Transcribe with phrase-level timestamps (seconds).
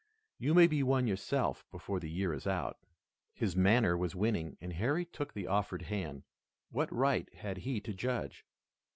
[0.39, 2.79] You may be one yourself before the year is out."
[3.35, 6.23] His manner was winning, and Harry took the offered hand.
[6.71, 8.43] What right had he to judge?